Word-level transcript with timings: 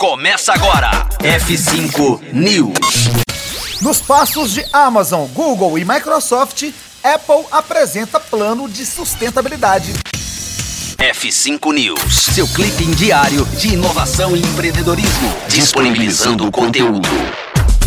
Começa 0.00 0.54
agora. 0.54 0.90
F5 1.18 2.32
News. 2.32 3.10
Nos 3.82 4.00
passos 4.00 4.50
de 4.50 4.64
Amazon, 4.72 5.26
Google 5.34 5.78
e 5.78 5.84
Microsoft, 5.84 6.72
Apple 7.04 7.44
apresenta 7.50 8.18
plano 8.18 8.66
de 8.66 8.86
sustentabilidade. 8.86 9.92
F5 10.96 11.74
News, 11.74 12.14
seu 12.34 12.48
clipe 12.48 12.86
diário 12.94 13.44
de 13.44 13.74
inovação 13.74 14.34
e 14.34 14.40
empreendedorismo, 14.40 15.36
disponibilizando 15.48 16.46
o 16.46 16.50
conteúdo. 16.50 17.06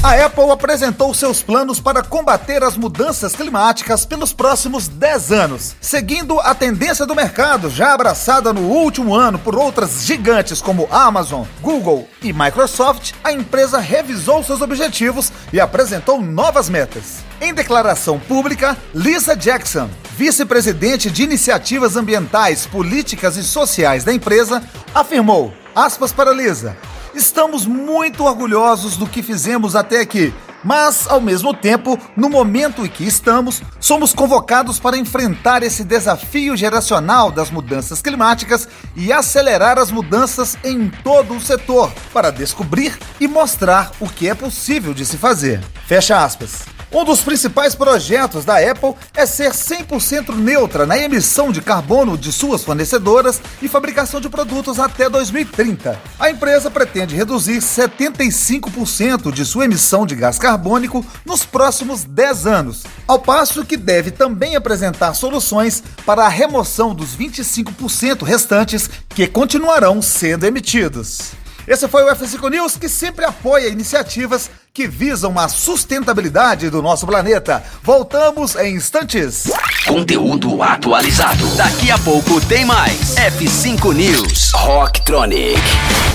A 0.04 0.26
Apple 0.26 0.52
apresentou 0.52 1.14
seus 1.14 1.42
planos 1.42 1.80
para 1.80 2.04
combater 2.04 2.62
as 2.62 2.76
mudanças 2.76 3.34
climáticas 3.34 4.06
pelos 4.06 4.34
próximos 4.34 4.90
10 4.90 5.32
anos. 5.32 5.78
Seguindo 5.80 6.42
a 6.42 6.54
tendência 6.54 7.06
do 7.06 7.16
mercado, 7.16 7.70
já 7.70 7.94
abraçada 7.94 8.52
no 8.52 8.64
último 8.64 9.16
ano 9.16 9.40
por 9.40 9.56
outras 9.56 10.06
gigantes 10.06 10.62
como 10.62 10.90
Amazon, 10.92 11.46
Google 11.62 12.06
e 12.22 12.34
Microsoft, 12.34 13.14
a 13.24 13.32
empresa 13.32 13.80
revisou 13.80 14.44
seus 14.44 14.60
objetivos 14.60 15.32
e 15.54 15.60
apresentou 15.62 16.22
novas 16.22 16.68
metas. 16.68 17.24
Em 17.40 17.54
declaração 17.54 18.20
pública, 18.20 18.76
Lisa 18.94 19.38
Jackson, 19.38 19.90
vice-presidente 20.18 21.10
de 21.10 21.24
iniciativas 21.24 21.96
ambientais, 21.96 22.66
políticas 22.66 23.38
e 23.38 23.44
sociais 23.44 24.04
da 24.04 24.14
empresa, 24.14 24.62
afirmou, 24.94 25.54
aspas 25.74 26.12
para 26.12 26.34
Lisa, 26.34 26.76
Estamos 27.14 27.66
muito 27.68 28.24
orgulhosos 28.24 28.98
do 28.98 29.08
que 29.08 29.22
fizemos 29.22 29.76
até 29.76 30.00
aqui, 30.00 30.34
mas, 30.64 31.08
ao 31.08 31.22
mesmo 31.22 31.54
tempo, 31.54 32.00
no 32.18 32.28
momento 32.28 32.84
em 32.84 32.90
que 32.90 33.04
estamos, 33.04 33.62
somos 33.80 34.14
convocados 34.14 34.80
para 34.80 34.98
enfrentar 34.98 35.62
esse 35.62 35.84
desafio 35.84 36.56
geracional 36.56 37.32
das 37.32 37.52
mudanças 37.52 38.02
climáticas 38.02 38.68
e 38.96 39.14
acelerar 39.14 39.78
as 39.78 39.92
mudanças 39.92 40.58
em 40.64 40.90
todo 40.90 41.36
o 41.36 41.42
setor, 41.42 41.92
para 42.12 42.32
descobrir 42.32 42.98
e 43.20 43.28
mostrar 43.28 43.92
o 44.00 44.10
que 44.10 44.28
é 44.28 44.34
possível 44.34 44.94
de 44.94 45.06
se 45.06 45.18
fazer. 45.18 45.62
Fecha 45.86 46.24
aspas. 46.24 46.73
Um 46.94 47.04
dos 47.04 47.22
principais 47.22 47.74
projetos 47.74 48.46
da 48.46 48.60
Apple 48.60 48.94
é 49.16 49.26
ser 49.26 49.52
100% 49.52 50.36
neutra 50.36 50.86
na 50.86 50.96
emissão 50.96 51.52
de 51.52 51.60
carbono 51.60 52.16
de 52.16 52.32
suas 52.32 52.64
fornecedoras 52.64 53.42
e 53.64 53.68
fabricação 53.68 54.22
de 54.22 54.30
produtos 54.30 54.80
até 54.80 55.10
2030. 55.10 56.00
A 56.20 56.30
empresa 56.30 56.70
pretende 56.70 57.16
reduzir 57.16 57.58
75% 57.58 59.32
de 59.32 59.44
sua 59.44 59.66
emissão 59.66 60.06
de 60.06 60.16
gás 60.16 60.38
carbônico 60.38 61.04
nos 61.26 61.44
próximos 61.44 62.04
10 62.04 62.46
anos, 62.46 62.84
ao 63.08 63.18
passo 63.18 63.66
que 63.66 63.76
deve 63.76 64.12
também 64.12 64.56
apresentar 64.56 65.16
soluções 65.16 65.82
para 66.06 66.26
a 66.26 66.30
remoção 66.30 66.94
dos 66.94 67.18
25% 67.18 68.22
restantes 68.22 68.88
que 69.10 69.26
continuarão 69.26 70.00
sendo 70.00 70.46
emitidos. 70.46 71.43
Esse 71.68 71.88
foi 71.88 72.04
o 72.04 72.14
F5 72.14 72.50
News 72.50 72.76
que 72.76 72.90
sempre 72.90 73.26
apoia 73.26 73.68
iniciativas 73.68 74.50
que 74.74 74.88
visam 74.88 75.38
a 75.38 75.48
sustentabilidade 75.48 76.70
do 76.70 76.82
nosso 76.82 77.06
planeta. 77.06 77.64
Voltamos 77.82 78.56
em 78.56 78.76
instantes. 78.76 79.46
Conteúdo 79.88 80.62
atualizado. 80.62 81.48
Daqui 81.56 81.92
a 81.92 81.98
pouco 82.00 82.42
tem 82.42 82.66
mais. 82.66 83.16
F5 83.16 83.94
News. 83.94 84.52
Rocktronic. 84.54 85.62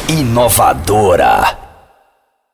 Inovadora. 0.09 1.68